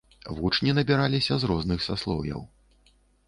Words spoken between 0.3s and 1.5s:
Вучні набіраліся